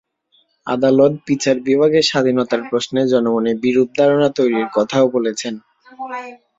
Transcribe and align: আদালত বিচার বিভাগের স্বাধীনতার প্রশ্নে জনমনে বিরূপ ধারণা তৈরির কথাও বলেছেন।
আদালত 0.67 1.13
বিচার 1.27 1.55
বিভাগের 1.67 2.03
স্বাধীনতার 2.03 2.61
প্রশ্নে 2.69 3.01
জনমনে 3.11 3.51
বিরূপ 3.63 3.89
ধারণা 3.99 4.29
তৈরির 4.37 4.67
কথাও 4.77 5.05
বলেছেন। 5.15 5.53